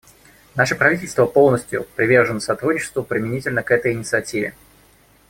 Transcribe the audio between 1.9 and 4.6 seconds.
привержено сотрудничеству применительно к этой инициативе.